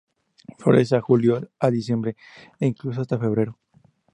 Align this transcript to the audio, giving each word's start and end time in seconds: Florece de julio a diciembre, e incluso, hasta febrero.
Florece 0.57 0.95
de 0.95 1.01
julio 1.01 1.47
a 1.59 1.69
diciembre, 1.69 2.15
e 2.59 2.65
incluso, 2.65 3.01
hasta 3.01 3.19
febrero. 3.23 3.53